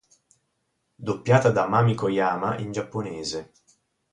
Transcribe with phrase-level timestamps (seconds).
[1.09, 3.51] Doppiata da Mami Koyama in giapponese.